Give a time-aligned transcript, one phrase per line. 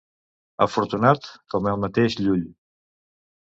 [0.65, 2.45] Afortunat com el mateix Llull.